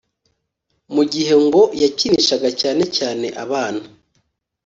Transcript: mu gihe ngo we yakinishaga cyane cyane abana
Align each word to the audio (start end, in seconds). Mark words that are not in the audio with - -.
mu 0.93 1.03
gihe 1.13 1.33
ngo 1.45 1.61
we 1.67 1.75
yakinishaga 1.81 2.49
cyane 2.61 2.83
cyane 2.97 3.27
abana 3.43 3.83